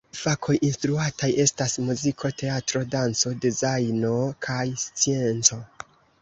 [0.19, 4.15] Fakoj instruataj estas muziko, teatro, danco, dezajno
[4.49, 5.61] kaj scienco.